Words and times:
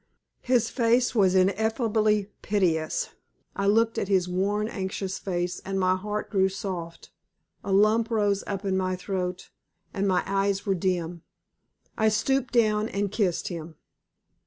His 0.41 0.67
face 0.71 1.13
was 1.13 1.35
ineffably 1.35 2.31
piteous. 2.41 3.11
I 3.55 3.67
looked 3.67 3.99
at 3.99 4.07
his 4.07 4.27
worn, 4.27 4.67
anxious 4.67 5.19
face, 5.19 5.59
and 5.59 5.79
my 5.79 5.95
heart 5.95 6.31
grew 6.31 6.49
soft. 6.49 7.11
A 7.63 7.71
lump 7.71 8.09
rose 8.09 8.43
up 8.47 8.65
in 8.65 8.75
my 8.75 8.95
throat, 8.95 9.51
and 9.93 10.07
my 10.07 10.23
eyes 10.25 10.65
were 10.65 10.73
dim. 10.73 11.21
I 11.99 12.09
stooped 12.09 12.51
down 12.51 12.89
and 12.89 13.11
kissed 13.11 13.49
him. 13.49 13.75